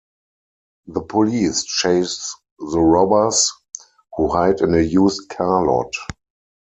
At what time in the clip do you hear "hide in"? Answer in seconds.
4.29-4.73